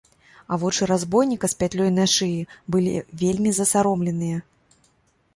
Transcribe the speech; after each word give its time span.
А 0.53 0.57
вочы 0.61 0.85
разбойніка 0.91 1.49
з 1.51 1.59
пятлёй 1.63 1.91
на 1.97 2.05
шыі 2.13 2.39
былі 2.75 2.93
вельмі 3.21 3.51
засаромленыя. 3.59 4.41